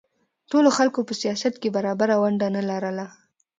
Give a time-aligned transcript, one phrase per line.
[0.51, 3.05] ټولو خلکو په سیاست کې برابره ونډه نه لرله